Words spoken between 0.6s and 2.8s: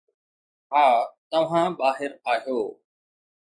ها، توهان ٻاهر آهيو